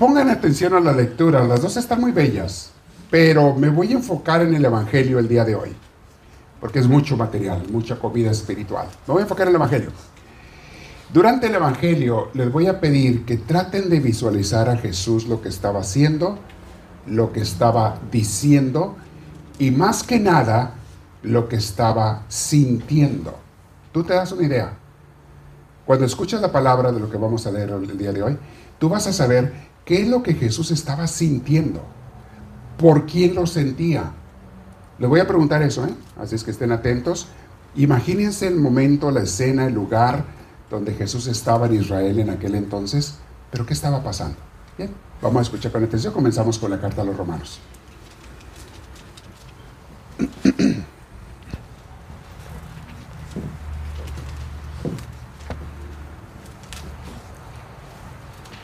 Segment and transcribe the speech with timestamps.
[0.00, 2.70] Pongan atención a la lectura, las dos están muy bellas,
[3.10, 5.76] pero me voy a enfocar en el Evangelio el día de hoy,
[6.58, 8.86] porque es mucho material, mucha comida espiritual.
[9.06, 9.90] Me voy a enfocar en el Evangelio.
[11.12, 15.50] Durante el Evangelio les voy a pedir que traten de visualizar a Jesús lo que
[15.50, 16.38] estaba haciendo,
[17.06, 18.96] lo que estaba diciendo
[19.58, 20.76] y más que nada
[21.22, 23.38] lo que estaba sintiendo.
[23.92, 24.72] ¿Tú te das una idea?
[25.84, 28.38] Cuando escuchas la palabra de lo que vamos a leer el día de hoy,
[28.78, 31.82] tú vas a saber ¿Qué es lo que Jesús estaba sintiendo?
[32.78, 34.12] ¿Por quién lo sentía?
[35.00, 35.92] Le voy a preguntar eso, ¿eh?
[36.16, 37.26] así es que estén atentos.
[37.74, 40.26] Imagínense el momento, la escena, el lugar
[40.70, 43.16] donde Jesús estaba en Israel en aquel entonces,
[43.50, 44.36] pero ¿qué estaba pasando?
[44.78, 44.90] Bien,
[45.20, 46.14] vamos a escuchar con atención.
[46.14, 47.58] Comenzamos con la carta a los romanos.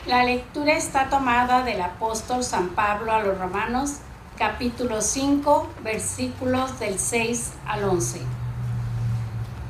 [0.07, 3.97] La lectura está tomada del apóstol San Pablo a los Romanos,
[4.37, 8.21] capítulo 5, versículos del 6 al 11.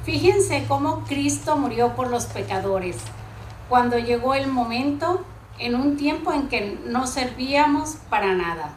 [0.05, 2.97] Fíjense cómo Cristo murió por los pecadores,
[3.67, 5.25] cuando llegó el momento,
[5.57, 8.75] en un tiempo en que no servíamos para nada.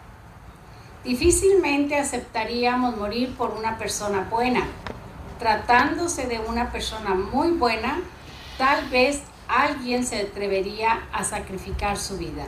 [1.05, 4.63] Difícilmente aceptaríamos morir por una persona buena.
[5.39, 7.99] Tratándose de una persona muy buena,
[8.57, 12.47] tal vez alguien se atrevería a sacrificar su vida.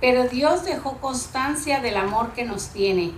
[0.00, 3.12] Pero Dios dejó constancia del amor que nos tiene.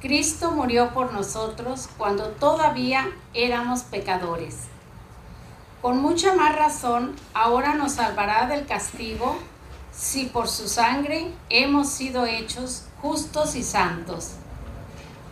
[0.00, 4.64] Cristo murió por nosotros cuando todavía éramos pecadores.
[5.82, 9.38] Con mucha más razón, ahora nos salvará del castigo
[9.92, 14.32] si por su sangre hemos sido hechos justos y santos.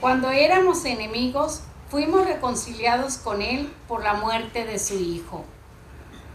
[0.01, 5.45] Cuando éramos enemigos, fuimos reconciliados con Él por la muerte de su Hijo.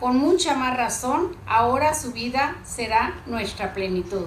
[0.04, 4.26] Con mucha más razón, ahora su vida será nuestra plenitud.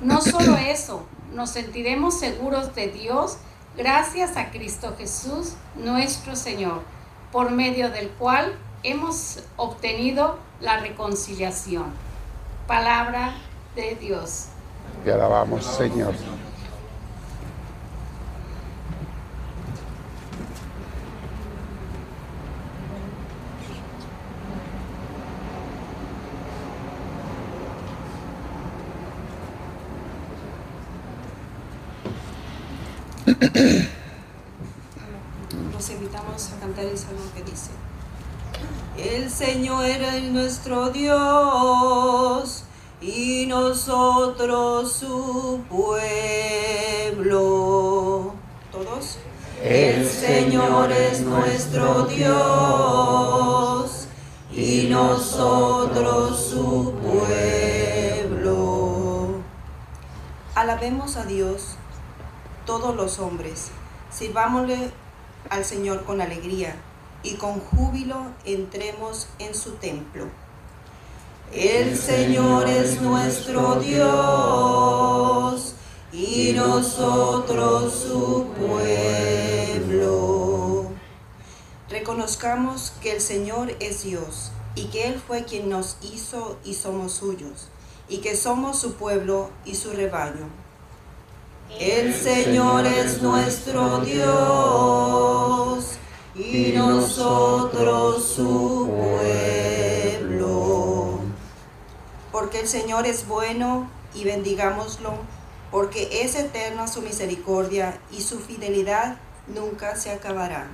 [0.00, 3.36] No solo eso, nos sentiremos seguros de Dios
[3.76, 6.80] gracias a Cristo Jesús, nuestro Señor,
[7.32, 11.84] por medio del cual hemos obtenido la reconciliación.
[12.66, 13.34] Palabra
[13.76, 14.46] de Dios.
[15.04, 16.14] Te alabamos, Señor.
[35.72, 37.70] Nos invitamos a cantar el salmo que dice,
[38.96, 42.62] el Señor es nuestro Dios
[43.00, 45.96] y nosotros su pueblo.
[48.70, 49.18] ¿Todos?
[49.60, 52.36] El Señor es nuestro Dios
[54.52, 58.50] y nosotros su pueblo.
[60.54, 61.76] Alabemos a Dios
[62.66, 63.70] todos los hombres.
[64.10, 64.90] Sirvámosle
[65.50, 66.76] al Señor con alegría
[67.22, 70.26] y con júbilo entremos en su templo.
[71.52, 75.74] El Señor es nuestro Dios
[76.12, 80.12] y nosotros su pueblo.
[81.90, 87.12] Reconozcamos que el Señor es Dios y que Él fue quien nos hizo y somos
[87.12, 87.68] suyos,
[88.08, 90.48] y que somos su pueblo y su rebaño
[91.80, 95.86] el Señor es nuestro Dios
[96.34, 98.88] y nosotros su
[100.20, 101.20] pueblo.
[102.30, 105.14] Porque el Señor es bueno y bendigámoslo,
[105.70, 109.16] porque es eterna su misericordia y su fidelidad
[109.48, 110.68] nunca se acabará.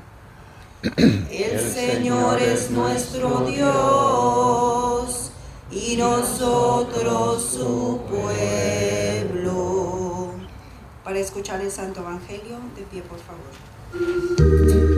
[0.97, 5.32] El Señor es nuestro Dios
[5.70, 9.47] y nosotros su pueblo
[11.09, 12.59] para escuchar el Santo Evangelio.
[12.77, 14.97] De pie, por favor.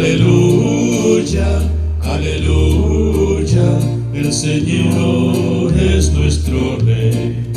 [0.00, 0.60] Aleluya.
[1.20, 1.70] Aleluya,
[2.02, 3.78] aleluya,
[4.14, 7.52] el Señor es nuestro Rey.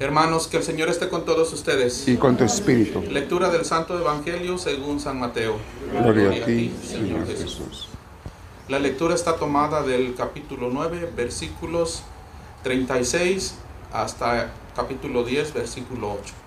[0.00, 2.08] Hermanos, que el Señor esté con todos ustedes.
[2.08, 3.02] Y con tu espíritu.
[3.02, 5.56] Lectura del Santo Evangelio según San Mateo.
[5.92, 7.88] Gloria a ti, Señor Jesús.
[8.68, 12.02] La lectura está tomada del capítulo 9, versículos
[12.64, 13.54] 36
[13.92, 16.43] hasta capítulo 10, versículo 8.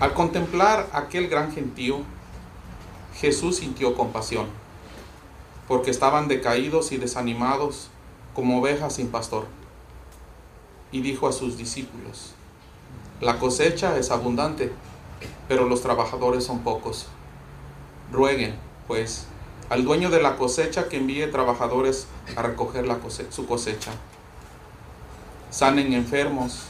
[0.00, 2.00] Al contemplar aquel gran gentío,
[3.14, 4.46] Jesús sintió compasión,
[5.68, 7.90] porque estaban decaídos y desanimados
[8.34, 9.46] como ovejas sin pastor.
[10.90, 12.34] Y dijo a sus discípulos,
[13.20, 14.72] la cosecha es abundante,
[15.46, 17.06] pero los trabajadores son pocos.
[18.10, 18.56] Rueguen,
[18.88, 19.26] pues,
[19.70, 22.84] al dueño de la cosecha que envíe trabajadores a recoger
[23.30, 23.92] su cosecha.
[25.50, 26.64] Sanen enfermos,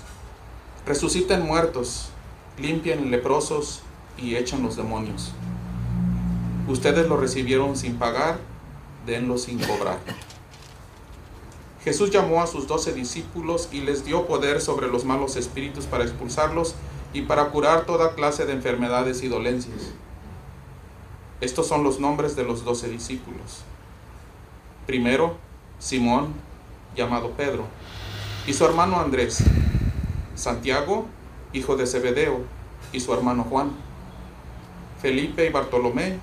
[0.86, 2.10] resuciten muertos,
[2.58, 3.82] limpien leprosos
[4.16, 5.32] y echen los demonios.
[6.68, 8.38] Ustedes lo recibieron sin pagar,
[9.06, 9.98] denlo sin cobrar.
[11.82, 16.04] Jesús llamó a sus doce discípulos y les dio poder sobre los malos espíritus para
[16.04, 16.74] expulsarlos
[17.12, 19.92] y para curar toda clase de enfermedades y dolencias.
[21.42, 23.62] Estos son los nombres de los doce discípulos.
[24.86, 25.36] Primero,
[25.78, 26.32] Simón,
[26.96, 27.64] llamado Pedro,
[28.46, 29.42] y su hermano Andrés.
[30.34, 31.06] Santiago,
[31.54, 32.40] hijo de Zebedeo,
[32.92, 33.70] y su hermano Juan.
[35.00, 36.18] Felipe y Bartolomé.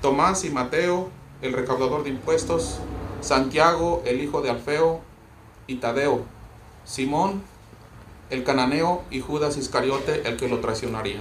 [0.00, 1.10] Tomás y Mateo,
[1.42, 2.78] el recaudador de impuestos.
[3.20, 5.00] Santiago, el hijo de Alfeo,
[5.66, 6.22] y Tadeo.
[6.84, 7.42] Simón,
[8.30, 11.20] el cananeo, y Judas Iscariote, el que lo traicionaría.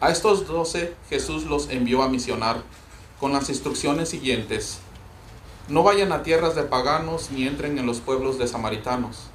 [0.00, 2.62] A estos doce Jesús los envió a misionar
[3.20, 4.78] con las instrucciones siguientes.
[5.68, 9.30] No vayan a tierras de paganos ni entren en los pueblos de samaritanos.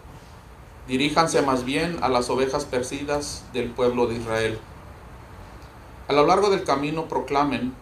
[0.87, 4.59] Diríjanse más bien a las ovejas perdidas del pueblo de Israel.
[6.07, 7.73] A lo largo del camino proclamen,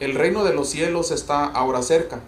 [0.00, 2.20] el reino de los cielos está ahora cerca.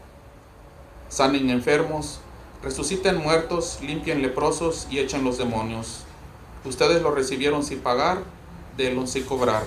[1.09, 2.21] Sanen enfermos,
[2.63, 6.05] resuciten muertos, limpien leprosos y echen los demonios.
[6.65, 8.19] Ustedes lo recibieron sin pagar,
[8.77, 9.65] denlo sin cobrar.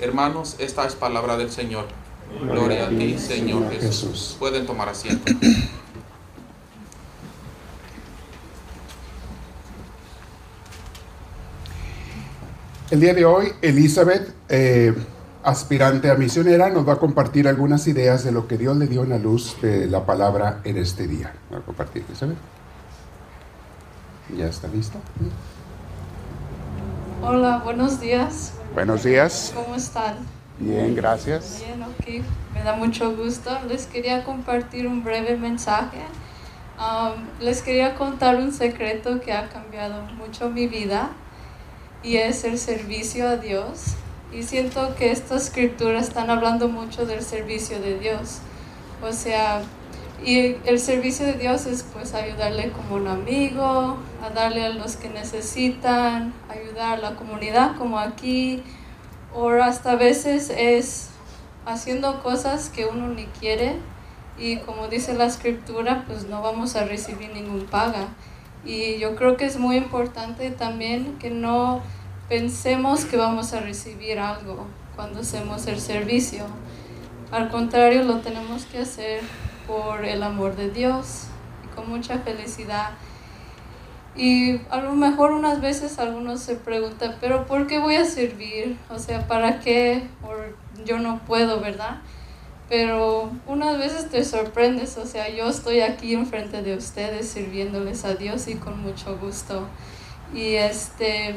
[0.00, 1.86] Hermanos, esta es palabra del Señor.
[2.40, 4.36] Gloria a ti, Señor Jesús.
[4.38, 5.30] Pueden tomar asiento.
[12.92, 14.94] El día de hoy, Elizabeth, eh,
[15.42, 19.02] aspirante a misionera, nos va a compartir algunas ideas de lo que Dios le dio
[19.02, 21.32] en la luz de la palabra en este día.
[21.50, 22.36] Va a compartir, Elizabeth.
[24.36, 24.98] ¿Ya está lista?
[27.22, 28.52] Hola, buenos días.
[28.74, 29.54] Buenos días.
[29.54, 30.16] ¿Cómo están?
[30.58, 31.62] Bien, gracias.
[31.64, 32.26] Bien, ok.
[32.52, 33.58] Me da mucho gusto.
[33.68, 36.02] Les quería compartir un breve mensaje.
[36.78, 41.12] Um, les quería contar un secreto que ha cambiado mucho mi vida
[42.02, 43.94] y es el servicio a Dios.
[44.32, 48.38] Y siento que estas escrituras están hablando mucho del servicio de Dios.
[49.02, 49.62] O sea,
[50.24, 54.96] y el servicio de Dios es pues ayudarle como un amigo, a darle a los
[54.96, 58.62] que necesitan, ayudar a la comunidad como aquí,
[59.34, 61.08] o hasta a veces es
[61.66, 63.76] haciendo cosas que uno ni quiere
[64.38, 68.08] y como dice la escritura, pues no vamos a recibir ningún paga.
[68.64, 71.82] Y yo creo que es muy importante también que no
[72.28, 76.44] pensemos que vamos a recibir algo cuando hacemos el servicio.
[77.32, 79.20] Al contrario, lo tenemos que hacer
[79.66, 81.24] por el amor de Dios
[81.64, 82.90] y con mucha felicidad.
[84.14, 88.76] Y a lo mejor unas veces algunos se preguntan, pero ¿por qué voy a servir?
[88.90, 90.06] O sea, ¿para qué?
[90.22, 92.02] O yo no puedo, ¿verdad?
[92.72, 98.14] Pero unas veces te sorprendes, o sea, yo estoy aquí enfrente de ustedes sirviéndoles a
[98.14, 99.66] Dios y con mucho gusto.
[100.32, 101.34] Y este,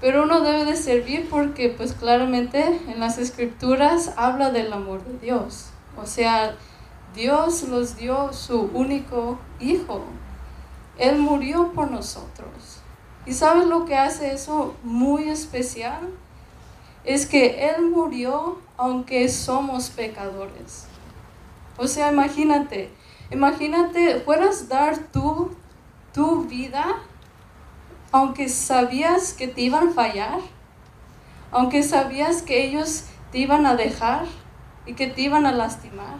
[0.00, 5.18] pero uno debe de servir porque pues claramente en las escrituras habla del amor de
[5.18, 5.70] Dios.
[6.00, 6.54] O sea,
[7.16, 10.04] Dios nos dio su único hijo.
[10.98, 12.78] Él murió por nosotros.
[13.26, 16.12] ¿Y sabes lo que hace eso muy especial?
[17.06, 20.86] Es que Él murió aunque somos pecadores.
[21.78, 22.90] O sea, imagínate,
[23.30, 25.50] imagínate, fueras dar tu,
[26.12, 26.84] tu vida
[28.12, 30.40] aunque sabías que te iban a fallar,
[31.50, 34.24] aunque sabías que ellos te iban a dejar
[34.86, 36.16] y que te iban a lastimar.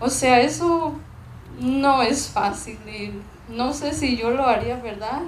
[0.00, 0.94] O sea, eso
[1.60, 3.12] no es fácil y
[3.52, 5.22] no sé si yo lo haría, ¿verdad?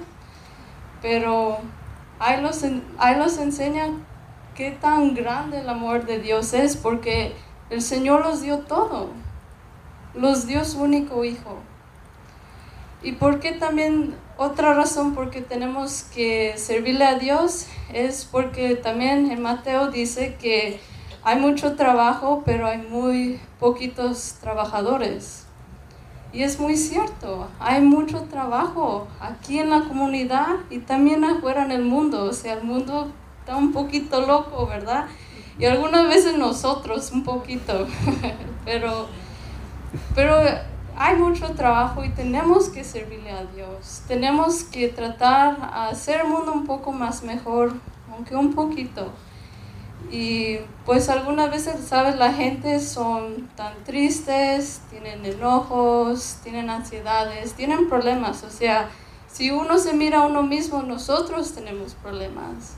[1.01, 1.59] Pero
[2.19, 2.63] ahí los,
[2.97, 3.89] ahí los enseña
[4.55, 7.35] qué tan grande el amor de Dios es, porque
[7.69, 9.09] el Señor los dio todo,
[10.13, 11.59] los dio su único hijo.
[13.03, 18.75] ¿Y por qué también otra razón por que tenemos que servirle a Dios es porque
[18.75, 20.79] también en Mateo dice que
[21.23, 25.45] hay mucho trabajo, pero hay muy poquitos trabajadores.
[26.33, 31.71] Y es muy cierto, hay mucho trabajo aquí en la comunidad y también afuera en
[31.71, 32.25] el mundo.
[32.25, 33.11] O sea, el mundo
[33.45, 35.05] está un poquito loco, ¿verdad?
[35.59, 37.85] Y algunas veces nosotros un poquito,
[38.65, 39.05] pero,
[40.15, 40.35] pero
[40.97, 44.01] hay mucho trabajo y tenemos que servirle a Dios.
[44.07, 47.73] Tenemos que tratar de hacer el mundo un poco más mejor,
[48.11, 49.11] aunque un poquito.
[50.11, 57.89] Y pues algunas veces, sabes, la gente son tan tristes, tienen enojos, tienen ansiedades, tienen
[57.89, 58.43] problemas.
[58.43, 58.89] O sea,
[59.31, 62.74] si uno se mira a uno mismo, nosotros tenemos problemas.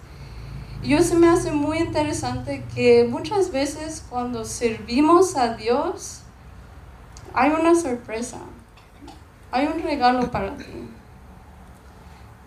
[0.88, 6.22] Yo se me hace muy interesante que muchas veces cuando servimos a Dios,
[7.34, 8.38] hay una sorpresa,
[9.52, 10.64] hay un regalo para ti.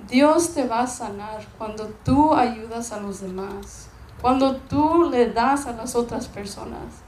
[0.09, 3.91] Dios te va a sanar cuando tú ayudas a los demás,
[4.23, 7.03] cuando tú le das a las otras personas.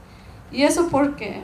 [0.51, 1.41] ¿Y eso por qué?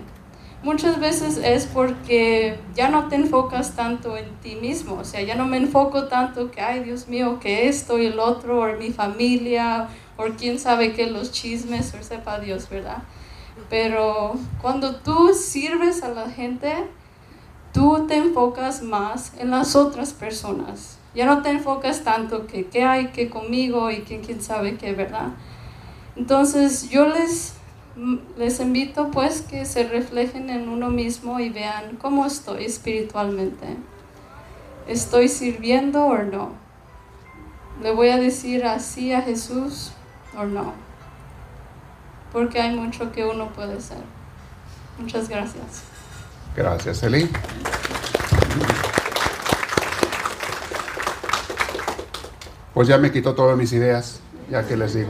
[0.62, 5.36] Muchas veces es porque ya no te enfocas tanto en ti mismo, o sea, ya
[5.36, 8.92] no me enfoco tanto que, ay Dios mío, que esto y el otro, o mi
[8.92, 9.88] familia,
[10.18, 13.04] o quién sabe qué, los chismes, o sepa Dios, ¿verdad?
[13.70, 16.74] Pero cuando tú sirves a la gente,
[17.72, 20.98] tú te enfocas más en las otras personas.
[21.16, 24.94] Ya no te enfocas tanto que qué hay que conmigo y quién, quién sabe qué,
[24.94, 25.30] ¿verdad?
[26.16, 27.54] Entonces yo les,
[28.38, 33.67] les invito pues que se reflejen en uno mismo y vean cómo estoy espiritualmente.
[34.88, 36.53] ¿Estoy sirviendo o no?
[37.81, 39.91] ¿Le voy a decir así a Jesús
[40.38, 40.89] o no?
[42.31, 43.98] porque hay mucho que uno puede hacer.
[45.00, 45.84] Muchas gracias.
[46.55, 47.29] Gracias, Eli.
[52.74, 54.19] Pues ya me quitó todas mis ideas,
[54.50, 55.10] ya que les digo.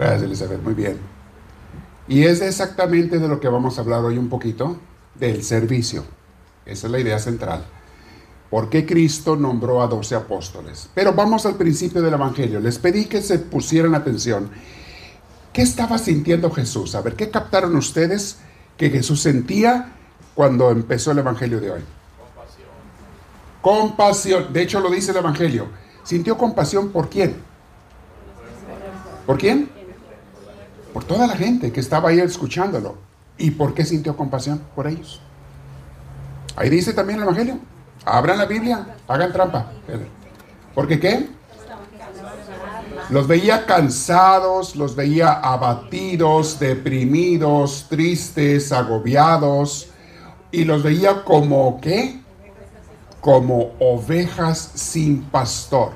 [0.00, 0.98] Gracias, Elizabeth, muy bien.
[2.08, 4.78] Y es exactamente de lo que vamos a hablar hoy un poquito,
[5.14, 6.04] del servicio.
[6.64, 7.66] Esa es la idea central.
[8.48, 10.88] ¿Por qué Cristo nombró a doce apóstoles?
[10.94, 12.60] Pero vamos al principio del Evangelio.
[12.60, 14.50] Les pedí que se pusieran atención
[15.52, 16.94] ¿Qué estaba sintiendo Jesús?
[16.94, 18.38] A ver, ¿qué captaron ustedes
[18.76, 19.92] que Jesús sentía
[20.34, 21.80] cuando empezó el Evangelio de hoy?
[22.18, 22.68] Compasión.
[23.60, 24.52] Compasión.
[24.52, 25.66] De hecho, lo dice el Evangelio.
[26.04, 27.36] ¿Sintió compasión por quién?
[29.26, 29.79] ¿Por quién?
[30.92, 32.96] Por toda la gente que estaba ahí escuchándolo.
[33.38, 35.20] ¿Y por qué sintió compasión por ellos?
[36.56, 37.58] Ahí dice también el Evangelio.
[38.04, 39.72] Abran la Biblia, hagan trampa.
[40.74, 41.28] ¿Por qué qué?
[43.10, 49.88] Los veía cansados, los veía abatidos, deprimidos, tristes, agobiados.
[50.52, 52.20] Y los veía como qué?
[53.20, 55.92] Como ovejas sin pastor.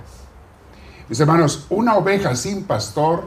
[1.08, 3.24] Mis hermanos, una oveja sin pastor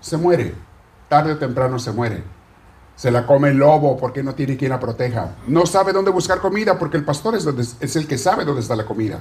[0.00, 0.67] se muere.
[1.08, 2.22] Tarde o temprano se muere.
[2.96, 5.36] Se la come el lobo porque no tiene quien la proteja.
[5.46, 8.86] No sabe dónde buscar comida porque el pastor es, el que sabe dónde está la
[8.86, 9.20] comida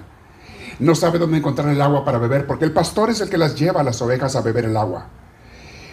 [0.79, 3.56] no sabe dónde encontrar el agua para beber, porque el pastor es el que las
[3.56, 5.08] lleva a las ovejas a beber el agua.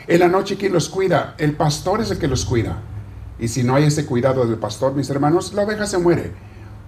[0.06, 1.34] En la noche, ¿quién los cuida?
[1.38, 2.82] El pastor es el que los cuida.
[3.38, 6.32] Y si no hay ese cuidado del pastor, mis hermanos, la oveja se muere.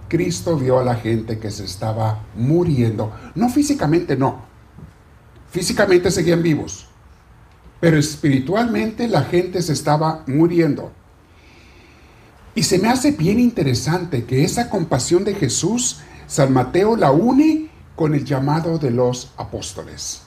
[0.07, 3.11] Cristo vio a la gente que se estaba muriendo.
[3.35, 4.45] No físicamente, no.
[5.49, 6.86] Físicamente seguían vivos.
[7.79, 10.91] Pero espiritualmente la gente se estaba muriendo.
[12.55, 17.69] Y se me hace bien interesante que esa compasión de Jesús, San Mateo la une
[17.95, 20.23] con el llamado de los apóstoles.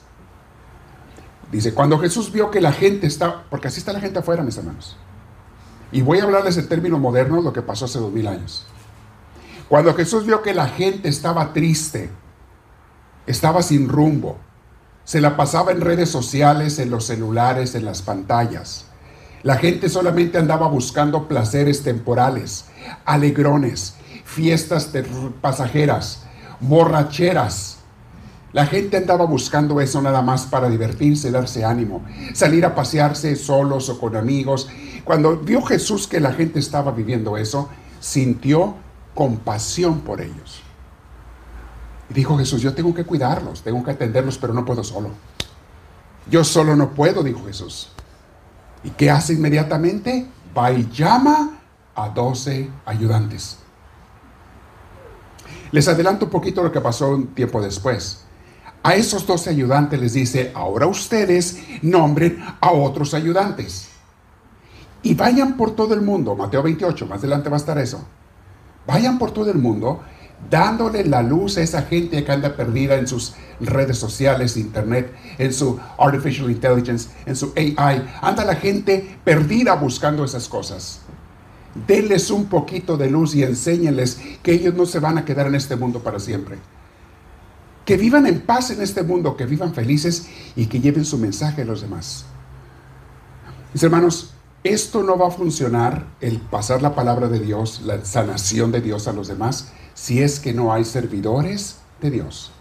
[1.51, 4.57] Dice, cuando Jesús vio que la gente está, porque así está la gente afuera, mis
[4.57, 4.95] hermanos.
[5.91, 8.65] Y voy a hablarles en términos modernos lo que pasó hace dos mil años.
[9.67, 12.09] Cuando Jesús vio que la gente estaba triste,
[13.27, 14.37] estaba sin rumbo,
[15.11, 18.85] se la pasaba en redes sociales, en los celulares, en las pantallas.
[19.43, 22.67] La gente solamente andaba buscando placeres temporales,
[23.03, 24.89] alegrones, fiestas
[25.41, 26.23] pasajeras,
[26.61, 27.79] borracheras.
[28.53, 33.89] La gente andaba buscando eso nada más para divertirse, darse ánimo, salir a pasearse solos
[33.89, 34.69] o con amigos.
[35.03, 37.67] Cuando vio Jesús que la gente estaba viviendo eso,
[37.99, 38.75] sintió
[39.13, 40.63] compasión por ellos.
[42.11, 45.11] Y dijo Jesús, yo tengo que cuidarlos, tengo que atenderlos, pero no puedo solo.
[46.29, 47.87] Yo solo no puedo, dijo Jesús.
[48.83, 50.27] ¿Y qué hace inmediatamente?
[50.55, 51.61] Va y llama
[51.95, 53.59] a doce ayudantes.
[55.71, 58.25] Les adelanto un poquito lo que pasó un tiempo después.
[58.83, 63.87] A esos dos ayudantes les dice, ahora ustedes nombren a otros ayudantes.
[65.01, 68.03] Y vayan por todo el mundo, Mateo 28, más adelante va a estar eso.
[68.85, 70.01] Vayan por todo el mundo
[70.49, 75.53] dándole la luz a esa gente que anda perdida en sus redes sociales, internet, en
[75.53, 78.03] su artificial intelligence, en su AI.
[78.21, 81.01] Anda la gente perdida buscando esas cosas.
[81.87, 85.55] Denles un poquito de luz y enséñenles que ellos no se van a quedar en
[85.55, 86.57] este mundo para siempre.
[87.85, 91.61] Que vivan en paz en este mundo, que vivan felices y que lleven su mensaje
[91.61, 92.25] a los demás.
[93.73, 94.33] Mis hermanos,
[94.63, 99.07] esto no va a funcionar, el pasar la palabra de Dios, la sanación de Dios
[99.07, 102.51] a los demás, si es que no hay servidores de Dios.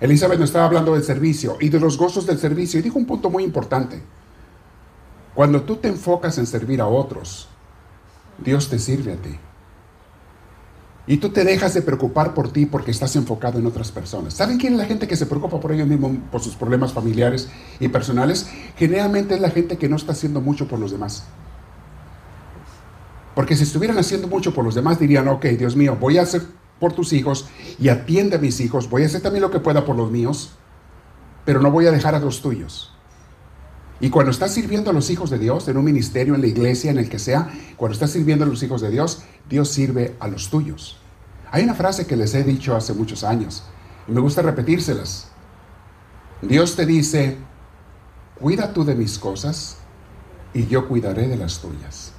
[0.00, 3.06] Elizabeth nos estaba hablando del servicio y de los gozos del servicio y dijo un
[3.06, 4.02] punto muy importante.
[5.34, 7.48] Cuando tú te enfocas en servir a otros,
[8.38, 9.38] Dios te sirve a ti.
[11.08, 14.34] Y tú te dejas de preocupar por ti porque estás enfocado en otras personas.
[14.34, 17.48] ¿Saben quién es la gente que se preocupa por ellos mismos, por sus problemas familiares
[17.78, 18.48] y personales?
[18.76, 21.24] Generalmente es la gente que no está haciendo mucho por los demás.
[23.36, 26.42] Porque si estuvieran haciendo mucho por los demás, dirían, ok, Dios mío, voy a hacer
[26.80, 27.46] por tus hijos
[27.78, 30.52] y atiende a mis hijos, voy a hacer también lo que pueda por los míos,
[31.44, 32.95] pero no voy a dejar a los tuyos.
[34.00, 36.90] Y cuando estás sirviendo a los hijos de Dios, en un ministerio, en la iglesia,
[36.90, 40.28] en el que sea, cuando estás sirviendo a los hijos de Dios, Dios sirve a
[40.28, 40.98] los tuyos.
[41.50, 43.62] Hay una frase que les he dicho hace muchos años
[44.06, 45.28] y me gusta repetírselas.
[46.42, 47.38] Dios te dice,
[48.38, 49.78] cuida tú de mis cosas
[50.52, 52.12] y yo cuidaré de las tuyas.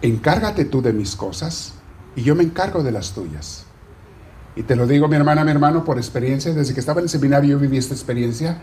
[0.00, 1.74] Encárgate tú de mis cosas
[2.16, 3.66] y yo me encargo de las tuyas.
[4.56, 7.10] Y te lo digo, mi hermana, mi hermano, por experiencia, desde que estaba en el
[7.10, 8.60] seminario yo viví esta experiencia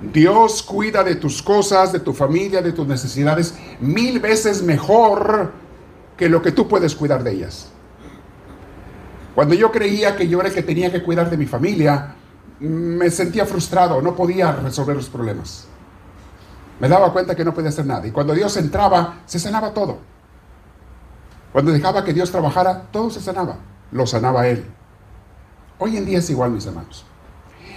[0.00, 5.52] Dios cuida de tus cosas, de tu familia, de tus necesidades mil veces mejor
[6.16, 7.70] que lo que tú puedes cuidar de ellas.
[9.34, 12.14] Cuando yo creía que yo era el que tenía que cuidar de mi familia,
[12.60, 15.66] me sentía frustrado, no podía resolver los problemas.
[16.80, 18.06] Me daba cuenta que no podía hacer nada.
[18.06, 19.98] Y cuando Dios entraba, se sanaba todo.
[21.52, 23.58] Cuando dejaba que Dios trabajara, todo se sanaba.
[23.90, 24.64] Lo sanaba Él.
[25.78, 27.04] Hoy en día es igual, mis hermanos.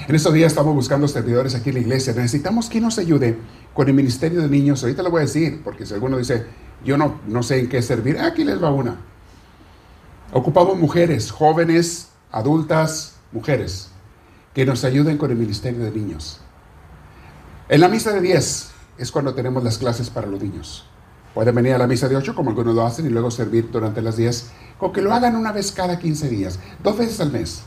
[0.07, 2.13] En estos días estamos buscando servidores aquí en la iglesia.
[2.13, 3.37] Necesitamos quien nos ayude
[3.73, 4.81] con el ministerio de niños.
[4.83, 6.45] Ahorita lo voy a decir, porque si alguno dice,
[6.83, 8.97] yo no, no sé en qué servir, aquí les va una.
[10.33, 13.89] Ocupamos mujeres, jóvenes, adultas, mujeres,
[14.53, 16.41] que nos ayuden con el ministerio de niños.
[17.69, 20.85] En la misa de 10 es cuando tenemos las clases para los niños.
[21.35, 24.01] Pueden venir a la misa de 8 como algunos lo hacen y luego servir durante
[24.01, 27.63] las 10, con que lo hagan una vez cada 15 días, dos veces al mes.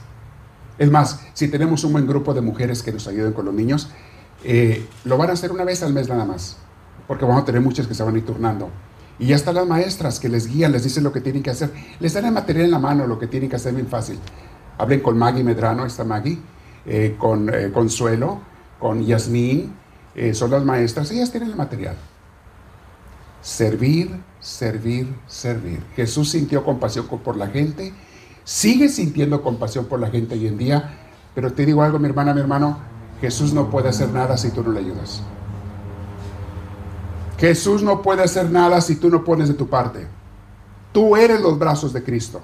[0.78, 3.90] Es más, si tenemos un buen grupo de mujeres que nos ayuden con los niños,
[4.42, 6.56] eh, lo van a hacer una vez al mes nada más,
[7.06, 8.70] porque vamos a tener muchas que se van a ir turnando.
[9.18, 11.70] Y ya están las maestras que les guían, les dicen lo que tienen que hacer,
[12.00, 14.18] les dan el material en la mano, lo que tienen que hacer bien fácil.
[14.76, 16.38] Hablen con Maggie Medrano, está Maggie,
[16.84, 18.40] eh, con eh, Consuelo,
[18.80, 19.72] con Yasmín,
[20.32, 21.96] son las maestras, ellas tienen el material.
[23.42, 25.82] Servir, servir, servir.
[25.96, 27.92] Jesús sintió compasión por la gente
[28.44, 30.98] Sigue sintiendo compasión por la gente hoy en día,
[31.35, 32.78] pero te digo algo, mi hermana, mi hermano,
[33.20, 35.22] Jesús no puede hacer nada si tú no le ayudas.
[37.38, 40.07] Jesús no puede hacer nada si tú no pones de tu parte.
[40.92, 42.42] Tú eres los brazos de Cristo.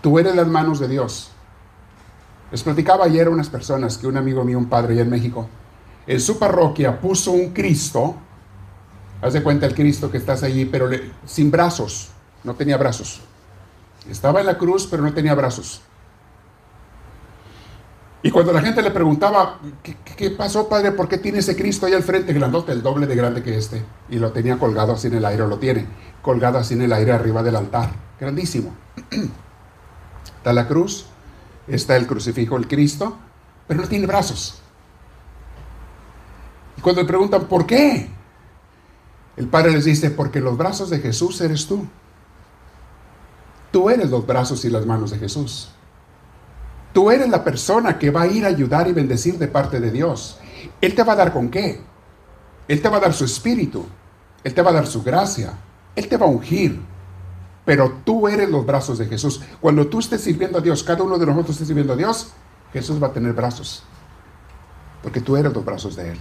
[0.00, 1.30] Tú eres las manos de Dios.
[2.50, 5.46] Les platicaba ayer a unas personas que un amigo mío, un padre allá en México,
[6.06, 8.16] en su parroquia puso un Cristo,
[9.22, 10.88] haz de cuenta el Cristo que estás allí, pero
[11.24, 12.10] sin brazos,
[12.42, 13.20] no tenía brazos.
[14.08, 15.82] Estaba en la cruz, pero no tenía brazos.
[18.22, 20.92] Y cuando la gente le preguntaba, ¿qué, pasó, padre?
[20.92, 23.82] ¿Por qué tiene ese Cristo ahí al frente, grandote, el doble de grande que este?
[24.10, 25.86] Y lo tenía colgado así en el aire, o lo tiene,
[26.20, 27.90] colgado así en el aire arriba del altar.
[28.18, 28.74] Grandísimo.
[30.36, 31.04] Está la cruz,
[31.68, 33.14] está el crucifijo, el Cristo,
[33.68, 34.62] pero no tiene brazos.
[36.78, 38.08] Y cuando le preguntan, ¿por qué?
[39.36, 41.86] El Padre les dice, porque los brazos de Jesús eres tú.
[43.70, 45.70] Tú eres los brazos y las manos de Jesús.
[46.92, 49.90] Tú eres la persona que va a ir a ayudar y bendecir de parte de
[49.90, 50.38] Dios.
[50.80, 51.80] Él te va a dar con qué?
[52.66, 53.86] Él te va a dar su espíritu.
[54.42, 55.52] Él te va a dar su gracia.
[55.94, 56.80] Él te va a ungir.
[57.64, 59.40] Pero tú eres los brazos de Jesús.
[59.60, 62.32] Cuando tú estés sirviendo a Dios, cada uno de nosotros esté sirviendo a Dios,
[62.72, 63.84] Jesús va a tener brazos.
[65.02, 66.18] Porque tú eres los brazos de Él.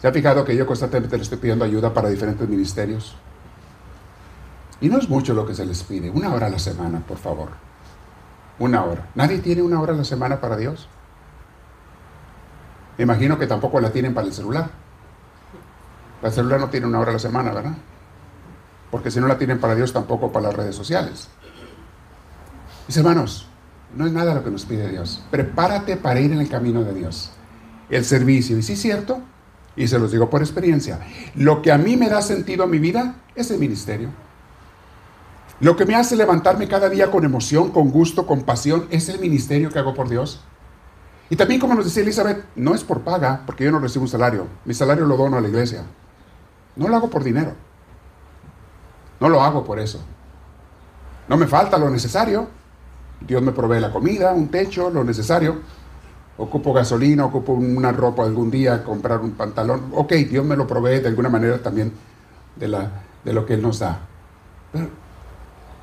[0.00, 3.16] ¿Se ha fijado que yo constantemente le estoy pidiendo ayuda para diferentes ministerios?
[4.80, 7.18] Y no es mucho lo que se les pide, una hora a la semana, por
[7.18, 7.50] favor.
[8.58, 9.08] Una hora.
[9.14, 10.88] ¿Nadie tiene una hora a la semana para Dios?
[12.98, 14.70] Me imagino que tampoco la tienen para el celular.
[16.22, 17.74] La celular no tiene una hora a la semana, ¿verdad?
[18.90, 21.28] Porque si no la tienen para Dios, tampoco para las redes sociales.
[22.86, 23.48] Mis hermanos,
[23.94, 25.24] no es nada lo que nos pide Dios.
[25.30, 27.32] Prepárate para ir en el camino de Dios.
[27.90, 28.56] El servicio.
[28.56, 29.20] Y sí es cierto,
[29.74, 31.00] y se los digo por experiencia,
[31.34, 34.10] lo que a mí me da sentido a mi vida es el ministerio.
[35.60, 39.18] Lo que me hace levantarme cada día con emoción, con gusto, con pasión, es el
[39.20, 40.40] ministerio que hago por Dios.
[41.30, 44.08] Y también, como nos decía Elizabeth, no es por paga, porque yo no recibo un
[44.08, 44.46] salario.
[44.64, 45.84] Mi salario lo dono a la iglesia.
[46.76, 47.54] No lo hago por dinero.
[49.18, 50.00] No lo hago por eso.
[51.26, 52.48] No me falta lo necesario.
[53.20, 55.60] Dios me provee la comida, un techo, lo necesario.
[56.36, 59.90] Ocupo gasolina, ocupo una ropa algún día, comprar un pantalón.
[59.94, 61.92] Ok, Dios me lo provee de alguna manera también
[62.56, 62.90] de, la,
[63.24, 64.00] de lo que Él nos da.
[64.70, 65.05] Pero,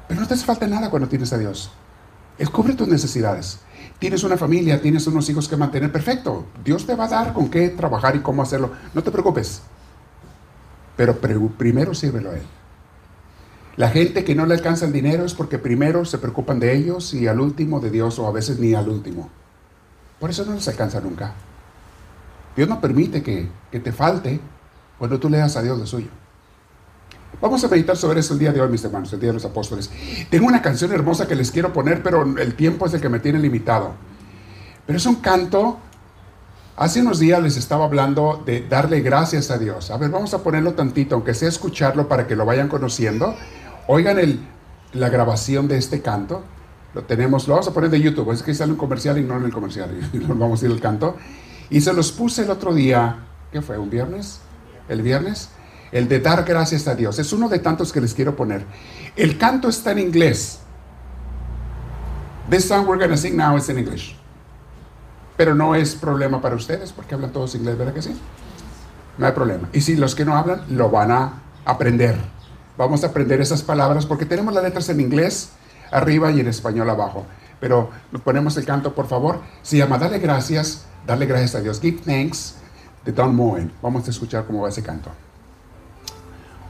[0.08, 1.72] pero no te hace falta nada cuando tienes a Dios.
[2.38, 3.60] Él cubre tus necesidades.
[4.00, 5.92] Tienes una familia, tienes unos hijos que mantener.
[5.92, 6.46] Perfecto.
[6.64, 8.72] Dios te va a dar con qué trabajar y cómo hacerlo.
[8.94, 9.62] No te preocupes.
[10.98, 12.44] Pero primero sírvelo a Él.
[13.76, 17.14] La gente que no le alcanza el dinero es porque primero se preocupan de ellos
[17.14, 19.30] y al último de Dios o a veces ni al último.
[20.20, 21.34] Por eso no les alcanza nunca.
[22.56, 24.40] Dios no permite que, que te falte
[25.00, 26.10] cuando tú le das a Dios lo suyo.
[27.44, 29.44] Vamos a meditar sobre eso el día de hoy, mis hermanos, el Día de los
[29.44, 29.92] Apóstoles.
[30.30, 33.20] Tengo una canción hermosa que les quiero poner, pero el tiempo es el que me
[33.20, 33.96] tiene limitado.
[34.88, 35.78] Pero es un canto.
[36.78, 39.92] Hace unos días les estaba hablando de darle gracias a Dios.
[39.92, 43.36] A ver, vamos a ponerlo tantito, aunque sea escucharlo para que lo vayan conociendo.
[43.88, 44.40] Oigan el,
[44.94, 46.44] la grabación de este canto.
[46.94, 48.32] Lo tenemos, lo vamos a poner de YouTube.
[48.32, 49.90] Es que sale un comercial y no en el comercial.
[50.30, 51.18] Vamos a ir al canto.
[51.70, 53.18] Y se los puse el otro día.
[53.52, 53.78] ¿Qué fue?
[53.78, 54.40] ¿Un viernes?
[54.88, 55.50] ¿El viernes?
[55.94, 57.20] El de dar gracias a Dios.
[57.20, 58.66] Es uno de tantos que les quiero poner.
[59.16, 60.58] El canto está en inglés.
[62.50, 64.16] This song we're going to sing now is in English.
[65.38, 68.20] Pero no es problema para ustedes porque hablan todos inglés, ¿verdad que sí?
[69.20, 69.70] No hay problema.
[69.72, 72.18] Y si los que no hablan, lo van a aprender.
[72.76, 75.52] Vamos a aprender esas palabras porque tenemos las letras en inglés
[75.92, 77.28] arriba y en español abajo.
[77.60, 77.92] Pero
[78.24, 79.42] ponemos el canto, por favor.
[79.62, 81.80] Se llama Dale gracias, dale gracias a Dios.
[81.80, 82.56] Give thanks
[83.06, 83.72] de Don Moen.
[83.80, 85.12] Vamos a escuchar cómo va ese canto.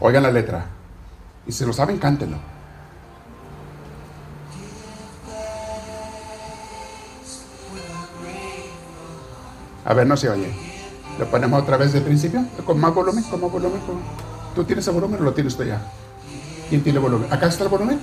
[0.05, 0.65] Oigan la letra.
[1.47, 2.35] Y si lo saben, cántenlo.
[9.85, 10.53] A ver, no se oye.
[11.17, 13.79] Lo ponemos otra vez de principio, con más volumen, con más volumen.
[14.53, 15.81] ¿Tú tienes el volumen o lo tienes tú ya?
[16.67, 17.31] ¿Quién tiene el volumen?
[17.31, 18.01] ¿Acá está el volumen?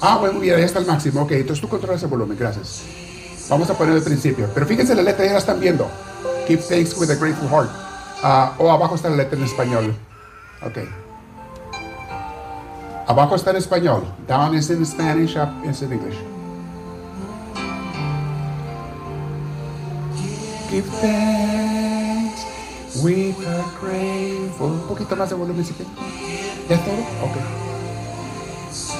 [0.00, 1.20] Ah, bueno, bien, ahí está el máximo.
[1.20, 2.84] Ok, entonces tú controlas el volumen, gracias.
[3.50, 4.48] Vamos a poner el principio.
[4.54, 5.90] Pero fíjense la letra, ya la están viendo.
[6.46, 7.68] Keep thanks with a grateful heart.
[8.22, 9.94] Ah, o abajo está la letra en español.
[10.62, 11.03] Ok.
[13.06, 14.02] Abajo está en español.
[14.26, 16.16] Down is in Spanish, up is in English.
[20.70, 22.44] Give thanks
[23.02, 24.70] with a grateful.
[24.70, 25.74] Un poquito más de volumen, si
[26.68, 27.04] ¿Ya todo?
[27.22, 27.36] Ok.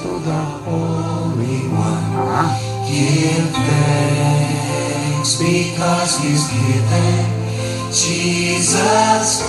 [0.02, 2.14] To the Holy One.
[2.14, 2.58] Ah.
[2.86, 7.26] Give thanks because He's given
[7.90, 9.42] Jesus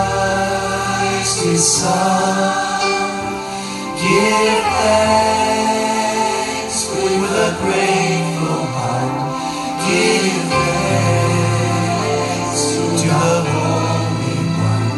[0.00, 2.73] Christ, His Son.
[4.04, 7.26] Give thanks with a
[7.62, 9.16] grateful heart.
[9.86, 12.60] Give thanks
[13.00, 14.40] to the Holy
[14.72, 14.88] One.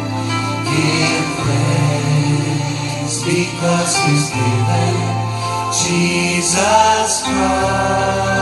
[0.71, 4.97] Give thanks because He's given
[5.71, 8.36] Jesus Christ,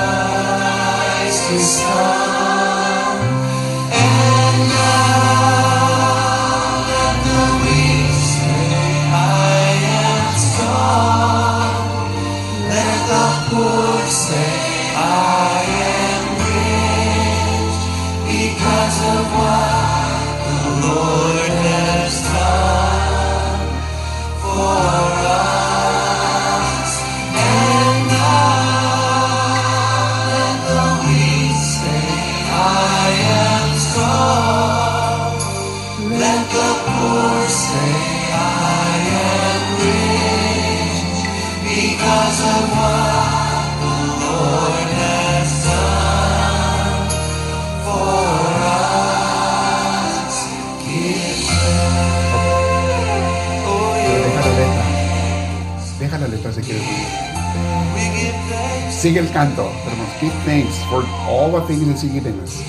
[59.45, 59.69] canto.
[59.85, 62.63] Hermanos, give thanks for all the things that He's given us.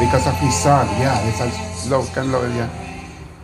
[0.00, 0.86] Because of His Son.
[0.98, 1.38] Yeah, it's
[1.82, 2.68] slow, can lo yeah.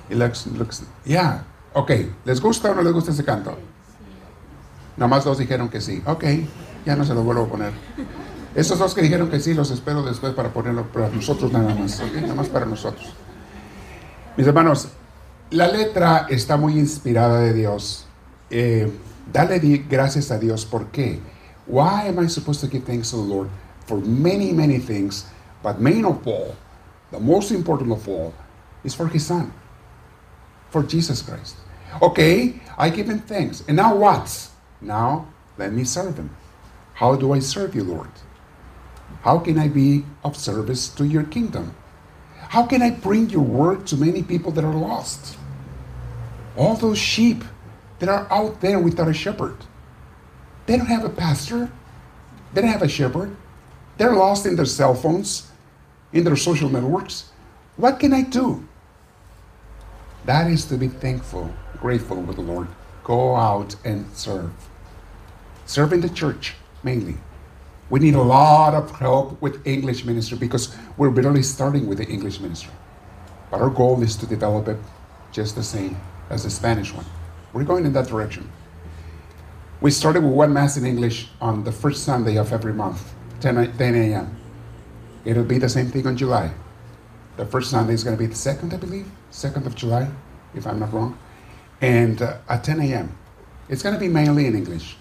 [0.08, 1.44] It looks, looks, yeah.
[1.74, 1.90] Ok,
[2.24, 3.56] ¿les gusta o no les gusta ese canto?
[4.96, 6.02] Nomás dos dijeron que sí.
[6.04, 6.24] Ok,
[6.84, 7.72] ya no se lo vuelvo a poner.
[8.54, 12.00] Esos dos que dijeron que sí, los espero después para ponerlo para nosotros nada más.
[12.00, 13.14] Ok, nada más para nosotros.
[14.36, 14.88] Mis hermanos,
[15.50, 18.06] la letra está muy inspirada de Dios.
[18.50, 18.90] Eh,
[19.32, 20.66] dale gracias a Dios.
[20.66, 21.20] ¿Por qué?
[21.70, 23.48] Why am I supposed to give thanks to the Lord?
[23.86, 25.26] For many, many things.
[25.62, 26.56] But main of all,
[27.12, 28.34] the most important of all,
[28.82, 29.52] is for His Son.
[30.70, 31.56] For Jesus Christ.
[32.02, 33.62] Okay, I give him thanks.
[33.66, 34.48] And now what?
[34.80, 35.28] Now
[35.58, 36.34] let me serve him.
[36.94, 38.10] How do I serve you, Lord?
[39.22, 41.74] How can I be of service to your kingdom?
[42.36, 45.36] How can I bring your word to many people that are lost?
[46.56, 47.44] All those sheep
[47.98, 49.56] that are out there without a shepherd.
[50.70, 51.68] They don't have a pastor.
[52.54, 53.36] They don't have a shepherd.
[53.98, 55.50] They're lost in their cell phones,
[56.12, 57.32] in their social networks.
[57.76, 58.68] What can I do?
[60.26, 62.68] That is to be thankful, grateful with the Lord.
[63.02, 64.52] Go out and serve.
[65.66, 66.54] Serve in the church,
[66.84, 67.16] mainly.
[67.88, 72.06] We need a lot of help with English ministry because we're barely starting with the
[72.06, 72.74] English ministry.
[73.50, 74.78] But our goal is to develop it
[75.32, 75.96] just the same
[76.30, 77.06] as the Spanish one.
[77.52, 78.48] We're going in that direction.
[79.80, 83.78] We started with one Mass in English on the first Sunday of every month, 10,
[83.78, 84.36] 10 a.m.
[85.24, 86.50] It'll be the same thing on July.
[87.38, 90.10] The first Sunday is going to be the second, I believe, second of July,
[90.54, 91.18] if I'm not wrong,
[91.80, 93.16] and uh, at 10 a.m.
[93.70, 94.98] It's going to be mainly in English,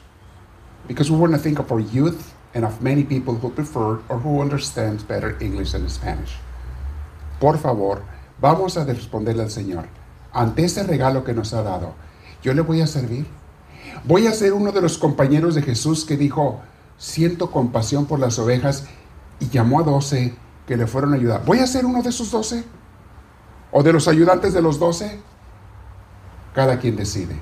[0.88, 4.20] because we want to think of our youth and of many people who prefer or
[4.20, 6.36] who understand better English than Spanish.
[7.42, 8.06] Por favor,
[8.40, 9.90] vamos a responderle al Señor
[10.32, 11.96] ante ese regalo que nos ha dado.
[12.42, 13.26] Yo le voy a servir.
[14.04, 16.62] Voy a ser uno de los compañeros de Jesús que dijo,
[16.98, 18.86] siento compasión por las ovejas
[19.40, 20.36] y llamó a doce
[20.68, 21.44] que le fueron a ayudar.
[21.46, 22.64] ¿Voy a ser uno de esos doce?
[23.72, 25.20] ¿O de los ayudantes de los doce?
[26.54, 27.36] Cada quien decide.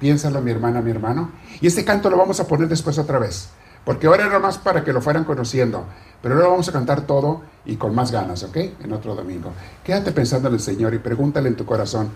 [0.00, 1.30] Piénsalo, mi hermana, mi hermano.
[1.60, 3.50] Y este canto lo vamos a poner después otra vez.
[3.84, 5.84] Porque ahora era más para que lo fueran conociendo.
[6.22, 8.56] Pero ahora vamos a cantar todo y con más ganas, ¿ok?
[8.82, 9.52] En otro domingo.
[9.82, 12.10] Quédate pensando en el Señor y pregúntale en tu corazón,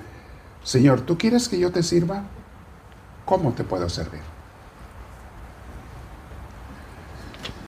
[0.64, 2.24] Señor, ¿tú quieres que yo te sirva?
[3.28, 4.37] ¿Cómo te puedo servir?